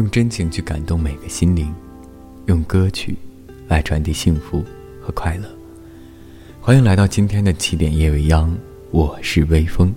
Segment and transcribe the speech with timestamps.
[0.00, 1.70] 用真情去感动每个心灵，
[2.46, 3.14] 用歌曲
[3.68, 4.64] 来传递幸福
[4.98, 5.46] 和快乐。
[6.58, 8.48] 欢迎来到今天的《起点夜未央》，
[8.92, 9.94] 我是微风。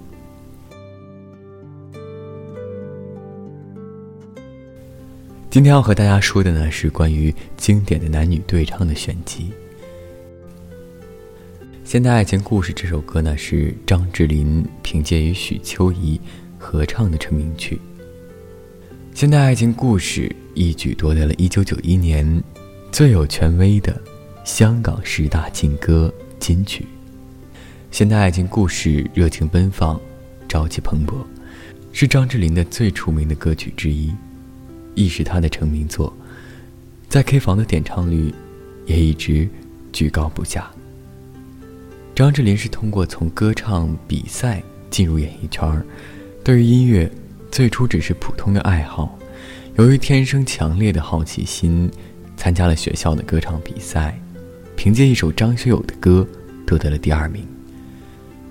[5.50, 9.52] 今天要和大家说的呢是关于经典的男女对唱的选集，
[11.86, 16.20] 《现代爱情故事》这首歌呢是张智霖凭借与许秋怡
[16.60, 17.80] 合唱的成名曲。
[19.26, 20.22] 《现代爱情故事》
[20.56, 22.44] 一举夺得了一九九一年
[22.92, 24.02] 最有权威的
[24.44, 26.84] 香港十大劲歌金曲。
[27.92, 30.02] 《现代爱情故事》热情奔放，
[30.50, 31.14] 朝气蓬勃，
[31.94, 34.12] 是张智霖的最出名的歌曲之一，
[34.96, 36.12] 亦是他的成名作，
[37.08, 38.34] 在 K 房的点唱率
[38.88, 39.48] 也一直
[39.94, 40.70] 居高不下。
[42.16, 45.86] 张智霖是通过从歌唱比赛进入演艺圈
[46.44, 47.10] 对于音乐。
[47.54, 49.16] 最初只是普通的爱好，
[49.76, 51.88] 由于天生强烈的好奇心，
[52.36, 54.20] 参加了学校的歌唱比赛，
[54.76, 56.28] 凭借一首张学友的歌，
[56.66, 57.46] 夺得了第二名。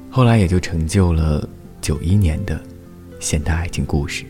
[0.09, 1.47] 后来也就成就了
[1.81, 2.55] 九一年的
[3.19, 4.23] 《现代爱情故事》。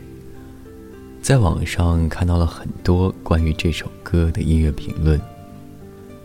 [1.20, 5.20] 在网上看到了很多关于这首歌的音乐评论，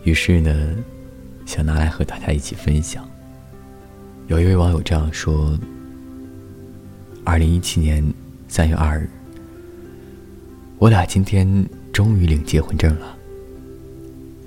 [0.05, 0.69] 于是呢，
[1.45, 3.05] 想拿来和大家一起分享。
[4.27, 5.59] 有一位网友这样说
[7.25, 8.01] ：“二零一七年。”
[8.47, 9.09] 三月二日，
[10.79, 11.45] 我俩今天
[11.91, 13.17] 终于领结婚证了。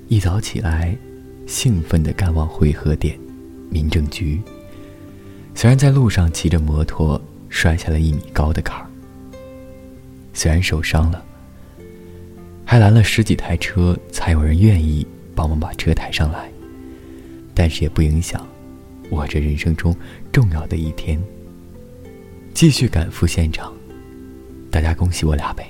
[0.07, 0.95] 一早起来，
[1.45, 3.17] 兴奋的赶往汇合点，
[3.69, 4.41] 民政局。
[5.53, 8.87] 虽然在路上骑着摩托摔下了一米高的坎儿，
[10.33, 11.23] 虽然受伤了，
[12.65, 15.05] 还拦了十几台车才有人愿意
[15.35, 16.51] 帮忙把车抬上来，
[17.53, 18.45] 但是也不影响
[19.11, 19.95] 我这人生中
[20.31, 21.21] 重要的一天。
[22.55, 23.71] 继续赶赴现场。
[24.71, 25.69] 大家恭喜我俩呗！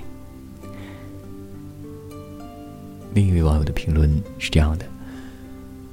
[3.12, 4.08] 另一位网友的评论
[4.38, 4.86] 是这样的：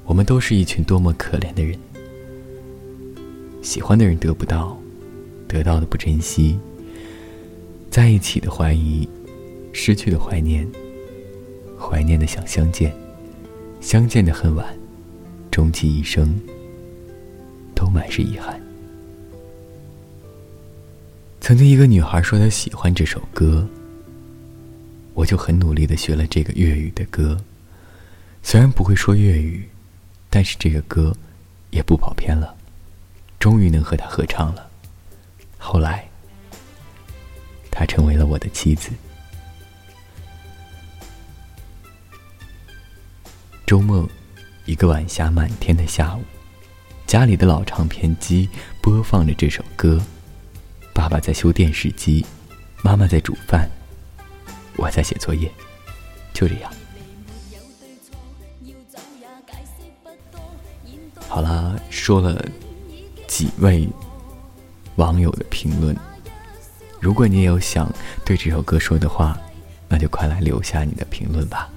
[0.05, 1.77] 我们都是一群多么可怜的人，
[3.63, 4.77] 喜欢的人得不到，
[5.47, 6.57] 得到的不珍惜，
[7.89, 9.09] 在一起的怀疑，
[9.73, 10.65] 失去的怀念，
[11.79, 12.93] 怀念的想相见，
[13.81, 14.65] 相见的恨晚，
[15.49, 16.39] 终其一生
[17.73, 18.61] 都满是遗憾。
[21.49, 23.67] 曾经一个女孩说她喜欢这首歌，
[25.15, 27.41] 我就很努力的学了这个粤语的歌，
[28.43, 29.67] 虽然不会说粤语，
[30.29, 31.11] 但是这个歌
[31.71, 32.55] 也不跑偏了，
[33.39, 34.69] 终于能和她合唱了。
[35.57, 36.07] 后来，
[37.71, 38.91] 她成为了我的妻子。
[43.65, 44.07] 周末，
[44.67, 46.21] 一个晚霞满天的下午，
[47.07, 48.47] 家里的老唱片机
[48.83, 49.99] 播放着这首歌。
[50.99, 52.25] 爸爸在修电视机，
[52.83, 53.69] 妈妈在煮饭，
[54.75, 55.49] 我在写作业，
[56.33, 56.69] 就这样。
[61.29, 62.45] 好啦，说了
[63.29, 63.87] 几位
[64.97, 65.95] 网友的评论，
[66.99, 67.89] 如果你也有想
[68.25, 69.39] 对这首歌说的话，
[69.87, 71.69] 那就快来留下你的评论吧。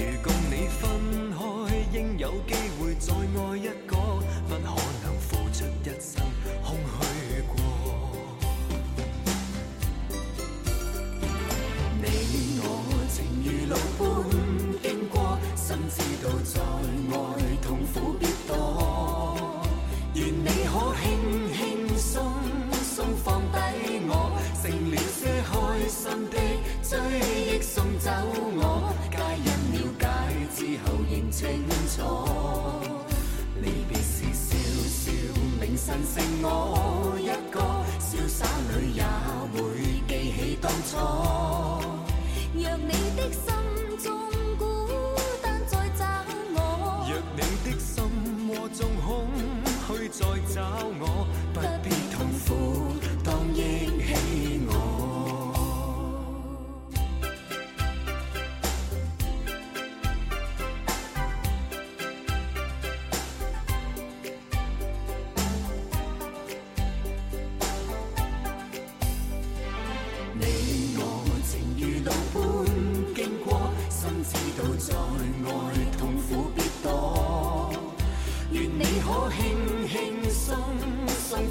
[0.00, 3.99] 如共你分开，应有机会再爱一个。